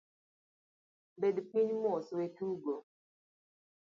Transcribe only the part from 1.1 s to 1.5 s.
Bed